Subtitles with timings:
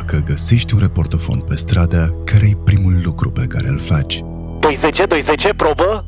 [0.00, 4.24] Dacă găsești un reportofon pe stradă, care e primul lucru pe care îl faci?
[4.60, 6.04] 210, 210, probă?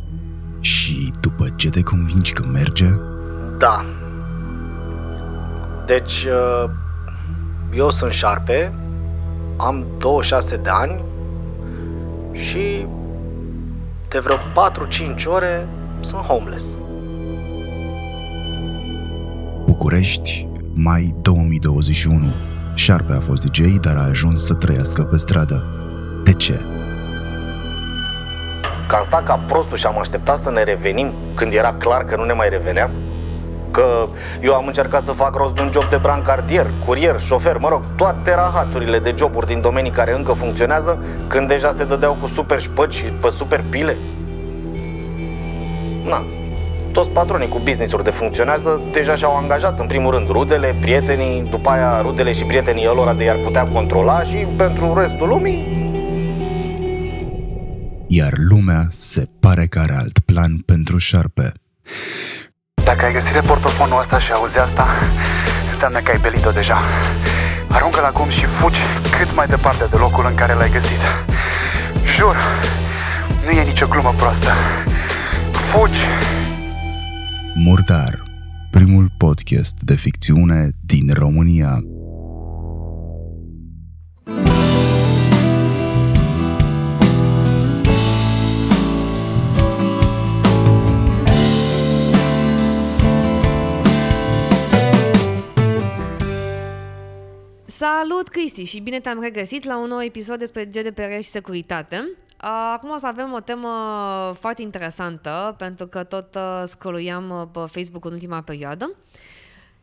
[0.60, 2.86] Și după ce te convingi că merge,
[3.58, 3.84] Da.
[5.86, 6.70] Deci, uh,
[7.74, 8.74] eu sunt șarpe,
[9.56, 11.02] am 26 de ani
[12.32, 12.86] și
[14.08, 15.66] de vreo 4-5 ore
[16.00, 16.74] sunt homeless.
[19.66, 22.26] București, mai 2021.
[22.74, 25.64] Șarpe a fost DJ, dar a ajuns să trăiască pe stradă.
[26.24, 26.60] De ce?
[28.88, 32.16] Că am stat ca prostul și am așteptat să ne revenim când era clar că
[32.16, 32.90] nu ne mai reveneam?
[33.70, 34.06] Că
[34.40, 37.82] eu am încercat să fac rost de un job de brancardier, curier, șofer, mă rog,
[37.96, 42.60] toate rahaturile de joburi din domenii care încă funcționează când deja se dădeau cu super
[42.60, 43.96] șpăci și pe super pile?
[46.04, 46.24] Na,
[46.92, 51.70] toți patronii cu business-uri de funcționează deja și-au angajat în primul rând rudele, prietenii, după
[51.70, 55.90] aia rudele și prietenii lor de i-ar putea controla și pentru restul lumii
[58.14, 61.52] Iar lumea se pare că are alt plan pentru șarpe.
[62.84, 64.86] Dacă ai găsit portofonul ăsta și auzi asta,
[65.70, 66.78] înseamnă că ai belit-o deja.
[67.68, 68.80] Aruncă-l acum și fugi
[69.18, 71.00] cât mai departe de locul în care l-ai găsit.
[72.16, 72.36] Jur,
[73.44, 74.50] nu e nicio glumă proastă.
[75.52, 76.06] Fugi!
[77.54, 78.22] Murdar,
[78.70, 81.78] primul podcast de ficțiune din România.
[97.66, 102.08] Salut, Cristi, și bine te-am regăsit la un nou episod despre GDPR și securitate.
[102.44, 103.68] Acum o să avem o temă
[104.38, 108.90] foarte interesantă, pentru că tot uh, scrolluiam uh, pe Facebook în ultima perioadă.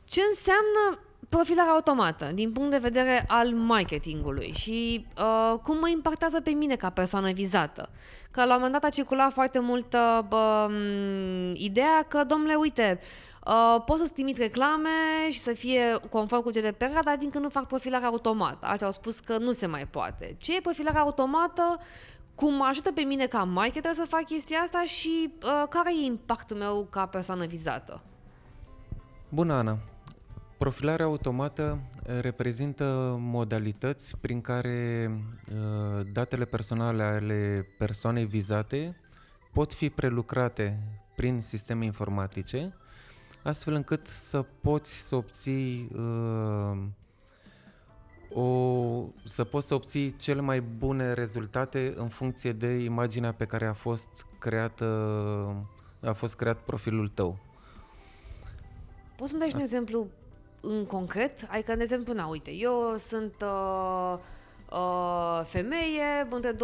[0.03, 6.41] Ce înseamnă profilarea automată din punct de vedere al marketingului și uh, cum mă impactează
[6.41, 7.89] pe mine ca persoană vizată?
[8.31, 12.55] Că la un moment dat a circulat foarte mult uh, bă, m, ideea că, domnule,
[12.55, 12.99] uite,
[13.49, 14.89] Uh, pot să-ți trimit reclame
[15.29, 18.65] și să fie conform cu GDPR, dar din când nu fac profilare automată.
[18.65, 20.35] Alții au spus că nu se mai poate.
[20.39, 21.79] Ce e profilarea automată?
[22.39, 26.05] Cum mă ajută pe mine ca marketer să fac chestia asta și uh, care e
[26.05, 28.01] impactul meu ca persoană vizată?
[29.29, 29.77] Bună, Ana!
[30.57, 38.95] Profilarea automată eh, reprezintă modalități prin care uh, datele personale ale persoanei vizate
[39.53, 40.79] pot fi prelucrate
[41.15, 42.73] prin sisteme informatice,
[43.43, 46.77] astfel încât să poți să obții uh,
[48.33, 53.65] o, să poți să obții cele mai bune rezultate în funcție de imaginea pe care
[53.65, 54.85] a fost creată
[56.01, 57.37] a fost creat profilul tău.
[59.15, 60.07] Poți să-mi dai și un exemplu
[60.61, 61.47] în concret?
[61.49, 64.17] Adică, de exemplu, na, uite, eu sunt uh,
[64.71, 66.57] uh, femeie între 25-30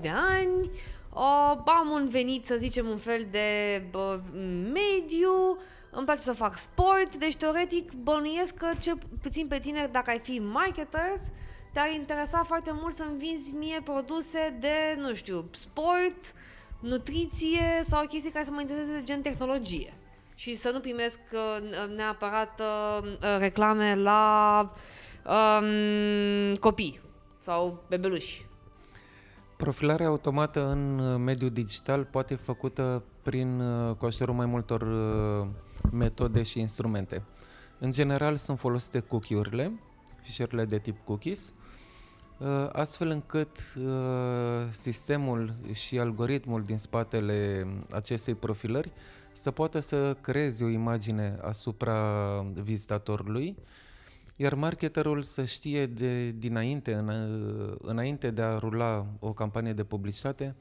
[0.00, 0.70] de ani,
[1.12, 4.18] uh, am un venit, să zicem, un fel de uh,
[4.62, 5.58] mediu,
[5.90, 10.18] îmi place să fac sport, deci teoretic bănuiesc că cel puțin pe tine, dacă ai
[10.18, 11.30] fi marketers,
[11.72, 16.34] te-ar interesa foarte mult să-mi vinzi mie produse de, nu știu, sport,
[16.80, 19.94] nutriție sau chestii care să mă intereseze gen tehnologie.
[20.34, 24.72] Și să nu primesc uh, neapărat uh, uh, reclame la
[25.26, 27.00] um, copii
[27.38, 28.49] sau bebeluși.
[29.60, 34.82] Profilarea automată în uh, mediul digital poate fi făcută prin uh, cu ajutorul mai multor
[34.82, 35.46] uh,
[35.92, 37.22] metode și instrumente.
[37.78, 39.80] În general sunt folosite cookie-urile,
[40.22, 41.52] fișierele de tip cookies,
[42.38, 48.92] uh, astfel încât uh, sistemul și algoritmul din spatele acestei profilări
[49.32, 52.02] să poată să creeze o imagine asupra
[52.62, 53.56] vizitatorului,
[54.40, 57.08] iar marketerul să știe de dinainte, în,
[57.82, 60.56] înainte de a rula o campanie de publicitate,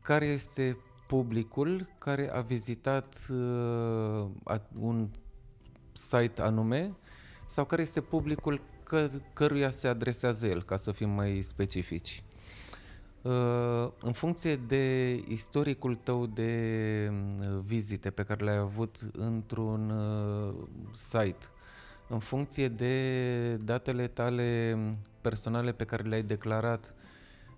[0.00, 0.76] care este
[1.06, 4.26] publicul care a vizitat uh,
[4.80, 5.08] un
[5.92, 6.94] site anume
[7.46, 12.22] sau care este publicul că, căruia se adresează el, ca să fim mai specifici.
[13.22, 20.54] Uh, în funcție de istoricul tău de uh, vizite pe care le-ai avut într-un uh,
[20.92, 21.46] site,
[22.12, 24.78] în funcție de datele tale
[25.20, 26.94] personale pe care le-ai declarat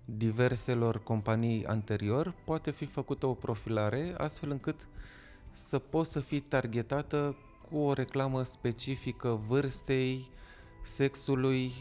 [0.05, 4.87] diverselor companii anterior, poate fi făcută o profilare astfel încât
[5.53, 7.35] să poți să fii targetată
[7.69, 10.29] cu o reclamă specifică vârstei,
[10.83, 11.71] sexului,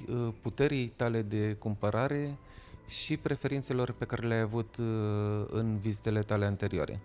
[0.42, 2.38] puterii tale de cumpărare
[2.88, 4.76] și preferințelor pe care le-ai avut
[5.50, 7.00] în vizitele tale anterioare.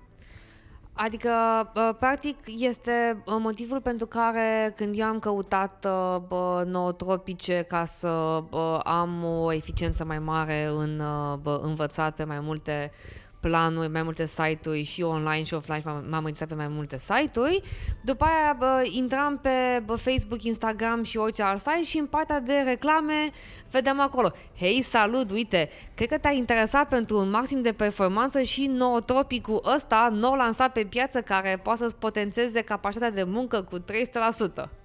[1.02, 1.30] Adică,
[1.76, 7.86] uh, practic, este uh, motivul pentru care când eu am căutat uh, bă, nootropice ca
[7.86, 11.02] să bă, am o eficiență mai mare în
[11.42, 12.92] bă, învățat pe mai multe
[13.40, 17.62] planuri, mai multe site-uri și online și offline, m-am m-am înregistrat pe mai multe site-uri.
[18.02, 22.40] După aia bă, intram pe bă, Facebook, Instagram și orice alt site și în partea
[22.40, 23.30] de reclame
[23.72, 24.32] vedeam acolo.
[24.58, 30.10] Hei, salut, uite, cred că te-ar interesa pentru un maxim de performanță și nootropicul ăsta
[30.12, 34.79] nou lansat pe piață care poate să-ți potențeze capacitatea de muncă cu 300%.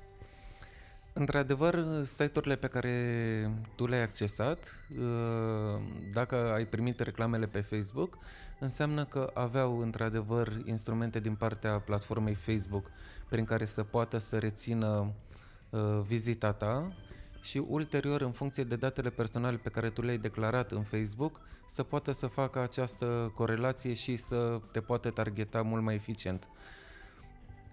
[1.17, 5.81] Într-adevăr, site-urile pe care tu le-ai accesat, uh,
[6.13, 8.19] dacă ai primit reclamele pe Facebook,
[8.59, 12.91] înseamnă că aveau într-adevăr instrumente din partea platformei Facebook
[13.29, 15.13] prin care să poată să rețină
[15.71, 16.97] uh, vizita ta
[17.41, 21.83] și ulterior, în funcție de datele personale pe care tu le-ai declarat în Facebook, să
[21.83, 26.49] poată să facă această corelație și să te poată targeta mult mai eficient.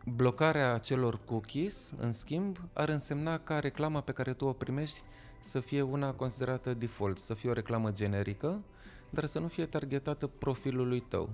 [0.06, 5.02] Blocarea acelor cookies, în schimb, ar însemna ca reclama pe care tu o primești
[5.40, 8.62] să fie una considerată default, să fie o reclamă generică,
[9.10, 11.30] dar să nu fie targetată profilului tău.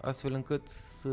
[0.00, 1.08] Astfel încât să,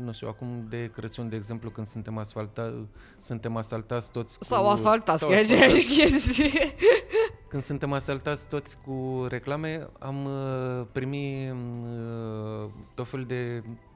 [0.00, 2.86] nu știu, acum de Crăciun, de exemplu, când suntem, asfalta,
[3.18, 4.44] suntem asaltați toți cu...
[4.44, 5.64] Sau asfaltați, sau că e asfaltați.
[5.64, 6.74] aceeași chestie.
[7.48, 13.93] Când suntem asaltați toți cu reclame, am uh, primit uh, tot felul de reclame.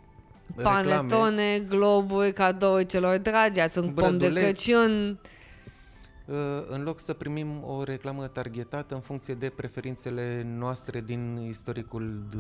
[0.63, 4.65] Panetone, globuri, cadouri celor dragi, ați un pom de Brăduleți.
[4.65, 5.19] Crăciun.
[6.29, 6.35] Uh,
[6.69, 12.39] în loc să primim o reclamă targetată în funcție de preferințele noastre din istoricul de,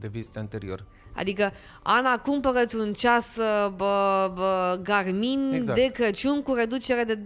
[0.00, 0.84] de vizite anterior.
[1.14, 1.52] Adică,
[1.82, 5.78] Ana, cumpărăți un ceas uh, bă, bă, Garmin Exact.
[5.78, 7.22] de Crăciun cu reducere de 27%,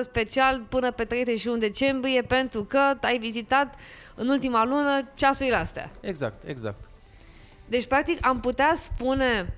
[0.00, 3.74] special până pe 31 decembrie, pentru că ai vizitat
[4.14, 5.90] în ultima lună ceasurile astea.
[6.00, 6.88] Exact, exact.
[7.68, 9.54] Deci, practic, am putea spune,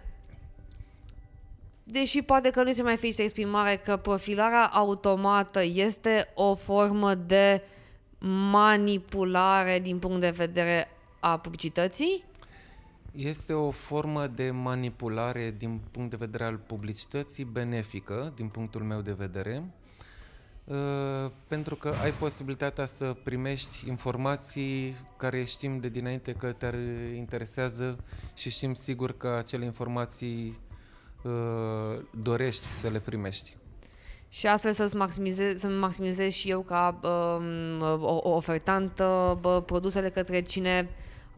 [1.85, 7.63] deși poate că nu se mai fiște exprimare, că profilarea automată este o formă de
[8.51, 10.89] manipulare din punct de vedere
[11.21, 12.25] a publicității?
[13.13, 19.01] Este o formă de manipulare din punct de vedere al publicității benefică, din punctul meu
[19.01, 19.80] de vedere, uh,
[21.49, 26.77] pentru că ai posibilitatea să primești informații care știm de dinainte că te
[27.17, 27.99] interesează
[28.35, 30.59] și știm sigur că acele informații
[31.23, 33.57] uh, dorești să le primești.
[34.29, 40.11] Și astfel să-ți maximizez, să maximizez și eu ca um, o, o ofertantă bă, produsele
[40.11, 40.89] către cine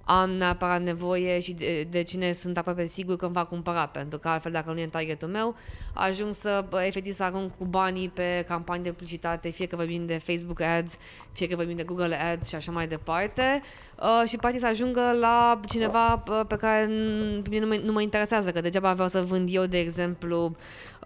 [0.05, 4.19] am neapărat nevoie și de, de cine sunt aproape sigur că îmi va cumpăra, pentru
[4.19, 5.55] că altfel dacă nu e în targetul meu,
[5.93, 10.07] ajung să bă, efectiv să arunc cu banii pe campanii de publicitate, fie că vorbim
[10.07, 10.97] de Facebook Ads,
[11.33, 13.63] fie că vorbim de Google Ads și așa mai departe,
[13.99, 17.81] uh, și practic să ajungă la cineva bă, pe care n- pe mine nu mă,
[17.85, 20.57] nu mă interesează, că degeaba vreau să vând eu, de exemplu,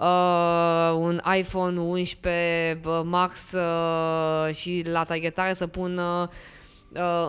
[0.00, 6.28] uh, un iPhone 11 bă, Max uh, și la targetare să pun uh, uh,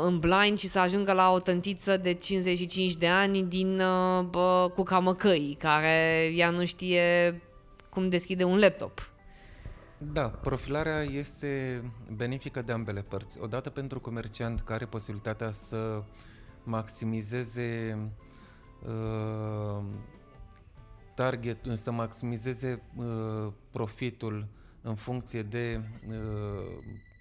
[0.05, 4.71] în blind și să ajungă la o tântiță de 55 de ani din uh, bă,
[4.73, 7.41] cu camăcăi, care ea nu știe
[7.89, 9.11] cum deschide un laptop.
[9.97, 11.83] Da, profilarea este
[12.15, 13.39] benefică de ambele părți.
[13.41, 16.03] Odată pentru comerciant care are posibilitatea să
[16.63, 17.97] maximizeze
[18.87, 19.83] uh,
[21.15, 24.47] target, să maximizeze uh, profitul
[24.81, 26.15] în funcție de uh,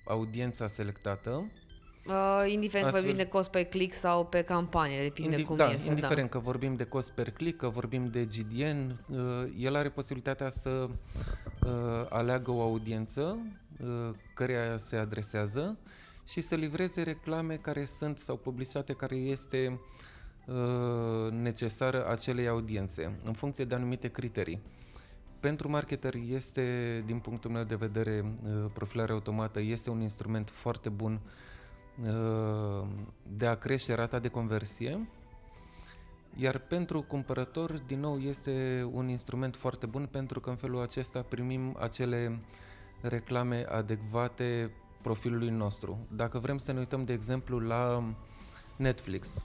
[0.04, 1.50] audiența selectată.
[2.08, 5.56] Uh, indiferent că Astfel- vorbim de cost pe click sau pe campanie, depinde Indi- cum
[5.56, 5.88] da, este.
[5.88, 9.18] indiferent că vorbim de cost per click, că vorbim de GDN, uh,
[9.58, 11.70] el are posibilitatea să uh,
[12.08, 13.38] aleagă o audiență
[13.80, 15.78] uh, căreia se adresează
[16.28, 19.80] și să livreze reclame care sunt sau publicitate care este
[20.46, 24.60] uh, necesară acelei audiențe în funcție de anumite criterii.
[25.40, 30.88] Pentru marketeri este, din punctul meu de vedere, uh, profilarea automată este un instrument foarte
[30.88, 31.30] bun uh,
[33.22, 35.08] de a crește rata de conversie,
[36.36, 41.22] iar pentru cumpărător, din nou, este un instrument foarte bun pentru că în felul acesta
[41.22, 42.40] primim acele
[43.00, 44.70] reclame adecvate
[45.02, 46.06] profilului nostru.
[46.10, 48.14] Dacă vrem să ne uităm, de exemplu, la
[48.76, 49.44] Netflix,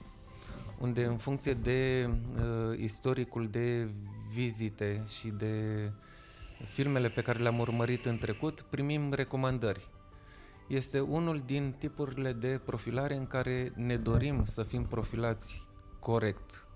[0.80, 3.90] unde în funcție de uh, istoricul de
[4.32, 5.90] vizite și de
[6.66, 9.88] filmele pe care le-am urmărit în trecut, primim recomandări.
[10.72, 15.66] Este unul din tipurile de profilare în care ne dorim să fim profilați
[16.00, 16.66] corect.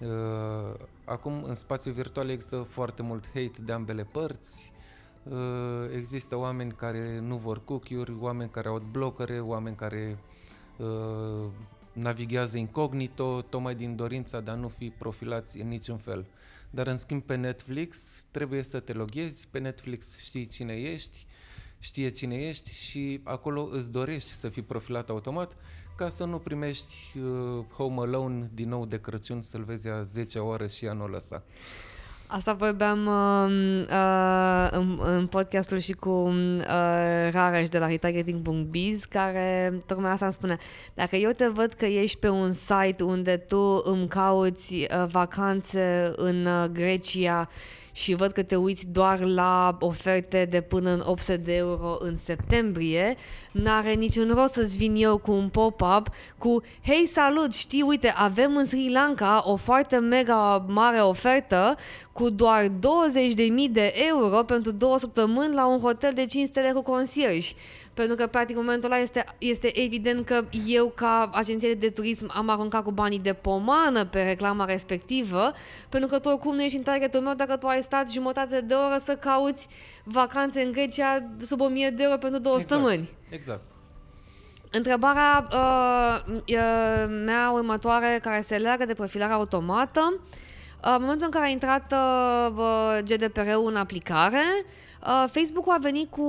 [0.00, 4.72] Uh, Acum, în spațiul virtual există foarte mult hate de ambele părți,
[5.22, 10.18] Uh, există oameni care nu vor cookie-uri, oameni care au blockere, oameni care
[10.76, 11.50] uh,
[11.92, 16.26] navighează incognito, tocmai din dorința de a nu fi profilați în niciun fel.
[16.70, 17.98] Dar în schimb pe Netflix
[18.30, 21.26] trebuie să te loghezi, pe Netflix știi cine ești,
[21.82, 25.56] știe cine ești și acolo îți dorești să fii profilat automat
[25.96, 30.38] ca să nu primești uh, Home Alone din nou de Crăciun să-l vezi a 10
[30.38, 31.42] ore și anul ăsta.
[32.26, 36.64] Asta vorbeam uh, uh, în, în podcastul și cu uh,
[37.30, 40.56] Rareș de la retargeting.biz care tocmai asta îmi spune.
[40.94, 46.12] Dacă eu te văd că ești pe un site unde tu îmi cauți uh, vacanțe
[46.16, 47.48] în uh, Grecia
[47.92, 52.16] și văd că te uiți doar la oferte de până în 800 de euro în
[52.16, 53.16] septembrie,
[53.52, 56.08] n-are niciun rost să-ți vin eu cu un pop-up
[56.38, 61.76] cu Hei, salut, știi, uite, avem în Sri Lanka o foarte mega mare ofertă
[62.12, 62.70] cu doar 20.000
[63.70, 67.48] de euro pentru două săptămâni la un hotel de 5 stele cu concierge.
[67.94, 72.30] Pentru că, practic, în momentul ăla este, este evident că eu, ca agenție de turism,
[72.34, 75.52] am aruncat cu banii de pomană pe reclama respectivă,
[75.88, 78.74] pentru că tu oricum nu ești în targetul meu dacă tu ai stat jumătate de
[78.74, 79.68] oră să cauți
[80.04, 82.72] vacanțe în Grecia sub 1000 de euro pentru două Exact.
[82.72, 83.10] săptămâni.
[83.28, 83.66] Exact.
[84.70, 91.30] Întrebarea uh, uh, mea următoare, care se leagă de profilarea automată, uh, în momentul în
[91.30, 94.82] care a intrat uh, GDPR-ul în aplicare, uh,
[95.26, 96.22] Facebook-ul a venit cu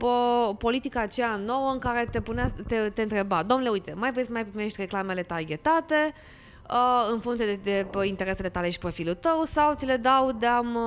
[0.00, 4.24] uh, politica aceea nouă în care te, punea, te, te întreba, domnule, uite, mai vrei
[4.24, 6.14] să mai primești reclamele targetate
[6.70, 10.32] uh, în funcție de, de uh, interesele tale și profilul tău sau ți le dau
[10.32, 10.78] de-am,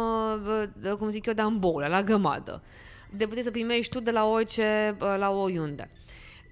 [0.84, 2.62] uh, cum zic eu, de-am boule, la gămadă.
[3.10, 5.90] De puteți să primești tu de la orice, uh, la oriunde.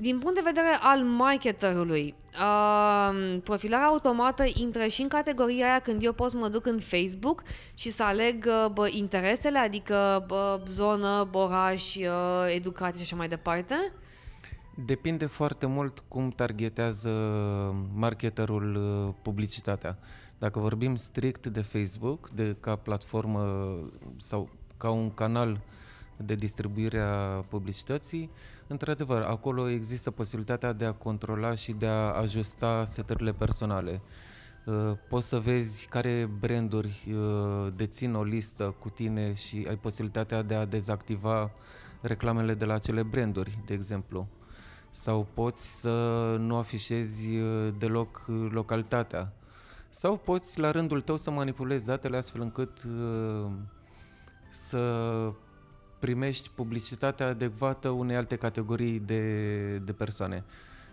[0.02, 6.04] Din punct de vedere al marketerului, uh, profilarea automată intră și în categoria aia când
[6.04, 10.62] eu pot să mă duc în Facebook și să aleg uh, bă, interesele, adică bă,
[10.68, 13.76] zonă, oraș, uh, educație și așa mai departe.
[14.86, 17.10] Depinde foarte mult cum targetează
[17.94, 19.98] marketerul uh, publicitatea.
[20.38, 23.76] Dacă vorbim strict de Facebook, de ca platformă
[24.18, 25.62] sau ca un canal
[26.26, 28.30] de distribuire a publicității,
[28.68, 34.02] într-adevăr, acolo există posibilitatea de a controla și de a ajusta setările personale.
[34.66, 40.42] Uh, Poți să vezi care branduri uh, dețin o listă cu tine și ai posibilitatea
[40.42, 41.52] de a dezactiva
[42.02, 44.28] reclamele de la acele branduri, de exemplu.
[44.90, 49.34] Sau poți să nu afișezi uh, deloc uh, localitatea.
[49.90, 53.52] Sau poți la rândul tău să manipulezi datele astfel încât uh,
[54.50, 54.80] să
[56.00, 60.44] primești publicitatea adecvată unei alte categorii de, de persoane.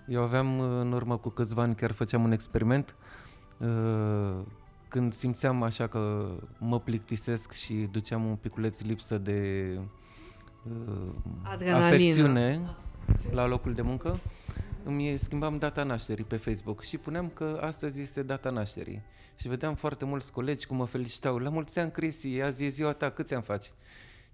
[0.08, 2.96] Eu aveam uh, în urmă cu câțiva ani, chiar făceam un experiment,
[3.58, 4.44] uh,
[4.88, 9.70] când simțeam așa că mă plictisesc și duceam un piculeț lipsă de
[10.64, 11.86] uh, Adrenalină.
[11.86, 12.60] afecțiune
[13.30, 14.20] la locul de muncă,
[14.84, 19.02] îmi schimbam data nașterii pe Facebook și puneam că astăzi este data nașterii.
[19.36, 21.38] Și vedeam foarte mulți colegi cum mă felicitau.
[21.38, 23.72] La mulți ani, Cristi, azi e ziua ta, câți ani faci?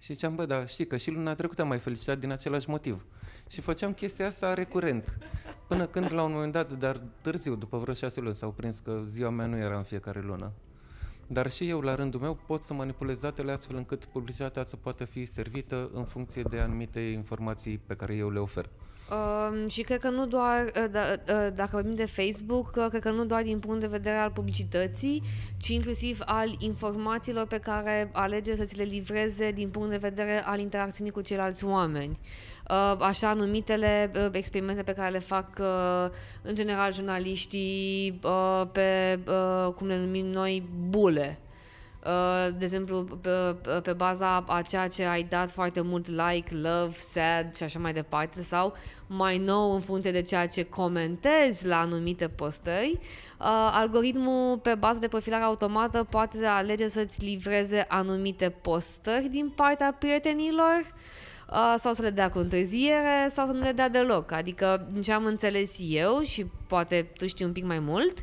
[0.03, 3.05] Și ziceam, bă, da, știi că și luna trecută am mai felicitat din același motiv.
[3.49, 5.19] Și făceam chestia asta recurent.
[5.69, 9.03] Până când, la un moment dat, dar târziu, după vreo șase luni, s-au prins că
[9.05, 10.53] ziua mea nu era în fiecare lună.
[11.27, 15.05] Dar și eu, la rândul meu, pot să manipulez datele astfel încât publicitatea să poată
[15.05, 18.71] fi servită în funcție de anumite informații pe care eu le ofer.
[19.13, 23.03] Um, și cred că nu doar, uh, da, uh, dacă vorbim de Facebook, uh, cred
[23.03, 25.23] că nu doar din punct de vedere al publicității,
[25.61, 30.43] ci inclusiv al informațiilor pe care alege să ți le livreze din punct de vedere
[30.45, 32.19] al interacțiunii cu ceilalți oameni.
[32.71, 36.11] Uh, Așa numitele uh, experimente pe care le fac uh,
[36.43, 41.39] în general jurnaliștii uh, pe, uh, cum le numim noi, bule.
[41.41, 41.52] Uh,
[42.57, 43.31] de exemplu, pe,
[43.83, 47.93] pe baza a ceea ce ai dat foarte mult like, love, sad și așa mai
[47.93, 48.75] departe, sau
[49.07, 54.99] mai nou în funcție de ceea ce comentezi la anumite postări, uh, algoritmul pe bază
[54.99, 60.81] de profilare automată poate alege să-ți livreze anumite postări din partea prietenilor
[61.51, 64.33] uh, sau să le dea cu întârziere sau să nu le dea deloc.
[64.33, 68.15] Adică, din ce am înțeles eu și poate tu știi un pic mai mult,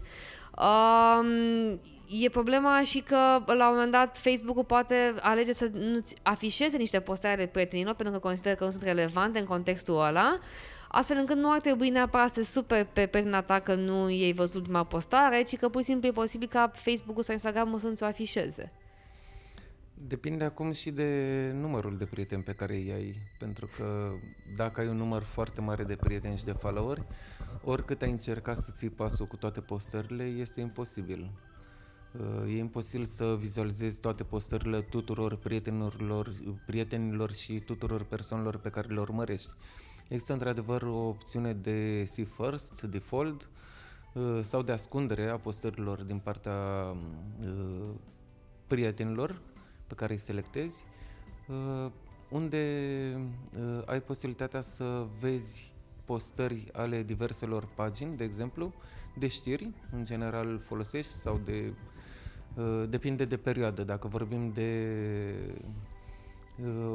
[0.58, 1.80] um,
[2.12, 7.00] E problema și că la un moment dat Facebook-ul poate alege să nu-ți afișeze niște
[7.00, 10.40] postări ale prietenilor pentru că consideră că nu sunt relevante în contextul ăla,
[10.88, 14.34] astfel încât nu ar trebui neapărat să te super pe prietena ta că nu ei
[14.34, 17.88] văzut ultima postare, ci că pur și simplu e posibil ca Facebook-ul sau Instagram-ul să
[17.88, 18.72] nu ți-o afișeze.
[19.94, 24.12] Depinde acum și de numărul de prieteni pe care îi ai, pentru că
[24.56, 27.04] dacă ai un număr foarte mare de prieteni și de followeri,
[27.64, 31.32] oricât ai încercat să ții pasul cu toate postările, este imposibil.
[32.18, 36.34] Uh, E imposibil să vizualizezi toate postările tuturor prietenilor,
[36.66, 39.50] prietenilor și tuturor persoanelor pe care le urmărești.
[40.08, 43.50] Există într-adevăr o opțiune de See First, Default,
[44.14, 46.54] uh, sau de ascundere a postărilor din partea
[47.44, 47.90] uh,
[48.68, 49.42] prietenilor
[49.88, 50.84] pe care îi selectezi,
[51.48, 51.92] uh,
[52.30, 53.32] unde
[53.86, 55.74] ai posibilitatea să vezi
[56.10, 58.74] postări ale diverselor pagini, de exemplu,
[59.18, 61.74] de știri, în general folosești, sau de.
[62.90, 63.84] depinde de perioadă.
[63.84, 64.72] Dacă vorbim de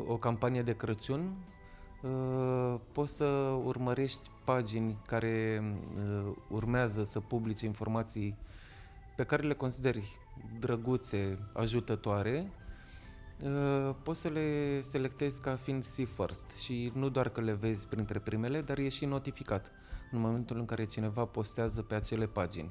[0.07, 1.37] o campanie de Crăciun,
[2.05, 3.25] Uh, poți să
[3.65, 5.63] urmărești pagini care
[5.97, 8.37] uh, urmează să publice informații
[9.17, 10.19] pe care le consideri
[10.61, 12.64] drăguțe, ajutătoare, uh,
[14.03, 18.19] poți să le selectezi ca fiind see first și nu doar că le vezi printre
[18.19, 19.73] primele, dar e și notificat
[20.13, 22.71] în momentul în care cineva postează pe acele pagini.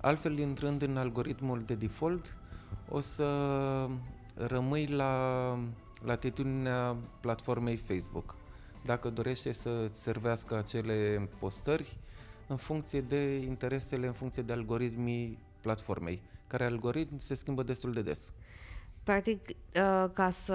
[0.00, 2.36] Altfel, intrând în algoritmul de default,
[2.88, 3.26] o să
[4.34, 5.58] rămâi la
[6.04, 8.36] latitudinea platformei Facebook.
[8.84, 11.96] Dacă dorește să servească acele postări
[12.46, 18.02] în funcție de interesele, în funcție de algoritmii platformei, care algoritm se schimbă destul de
[18.02, 18.32] des.
[19.08, 20.54] Practic, uh, ca să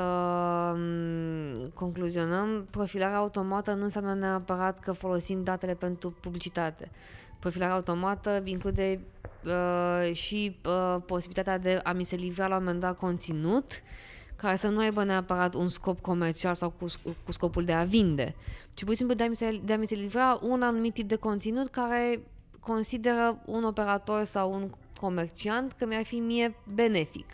[0.75, 6.91] mm, concluzionăm, profilarea automată nu înseamnă neapărat că folosim datele pentru publicitate.
[7.39, 8.99] Profilarea automată include
[9.45, 13.77] uh, și uh, posibilitatea de a mi se livra la un moment dat conținut uh,
[14.35, 16.85] care să nu aibă neapărat un scop comercial sau cu,
[17.25, 18.35] cu scopul de a vinde,
[18.73, 20.93] ci pur și simplu de a, mi se, de a mi se livra un anumit
[20.93, 22.19] tip de conținut care
[22.59, 24.69] consideră un operator sau un
[24.99, 27.25] comerciant că mi-ar fi mie benefic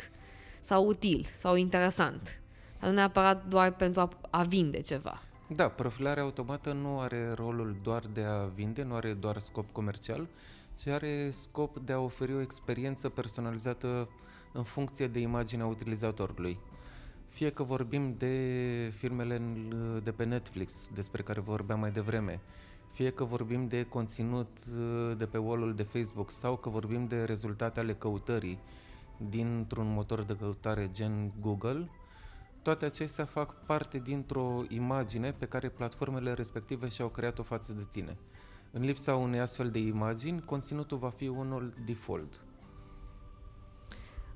[0.70, 2.42] sau util sau interesant.
[2.80, 5.22] Dar nu neapărat doar pentru a, a vinde ceva.
[5.48, 10.28] Da, profilarea automată nu are rolul doar de a vinde, nu are doar scop comercial,
[10.80, 14.10] ci are scop de a oferi o experiență personalizată
[14.54, 16.60] în funcție de imaginea utilizatorului.
[17.30, 18.36] Fie că vorbim de
[18.98, 19.42] filmele
[20.04, 22.40] de pe Netflix, despre care vorbeam mai devreme,
[22.92, 27.24] fie că vorbim de conținut uh, de pe wall de Facebook sau că vorbim de
[27.24, 28.60] rezultate ale căutării
[29.30, 31.90] dintr-un motor de căutare gen Google,
[32.62, 38.18] toate acestea fac parte dintr-o imagine pe care platformele respective și-au creat-o față de tine.
[38.72, 42.44] În lipsa unei astfel de imagini, conținutul va fi unul default.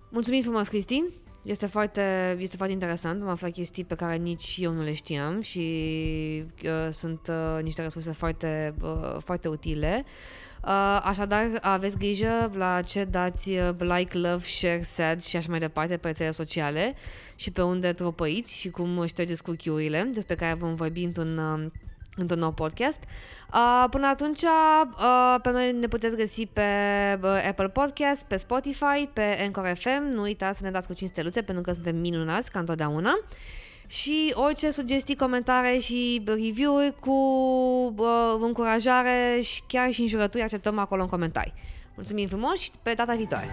[0.09, 1.03] Mulțumim frumos, Cristi!
[1.43, 5.41] Este foarte, este foarte interesant, am aflat chestii pe care nici eu nu le știam
[5.41, 5.63] și
[6.63, 10.03] uh, sunt uh, niște resurse foarte, uh, foarte utile.
[10.05, 10.11] Uh,
[11.03, 15.97] așadar, aveți grijă la ce dați uh, like, love, share, sad și așa mai departe
[15.97, 16.95] pe rețele sociale
[17.35, 21.71] și pe unde tropăiți și cum ștergeți cookie-urile, despre care vom vorbi într-un uh,
[22.15, 22.99] într-un nou podcast.
[23.53, 26.61] Uh, până atunci, uh, pe noi ne puteți găsi pe
[27.21, 30.09] uh, Apple Podcast, pe Spotify, pe Anchor FM.
[30.13, 33.11] Nu uitați să ne dați cu 5 steluțe, pentru că suntem minunați, ca întotdeauna.
[33.93, 37.11] Și orice sugestii, comentarii și review-uri cu
[37.97, 41.53] uh, încurajare și chiar și înjurături acceptăm acolo în comentarii.
[41.95, 43.47] Mulțumim frumos și pe data viitoare!